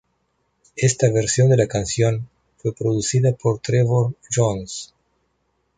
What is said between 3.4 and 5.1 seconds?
Trevor Jones.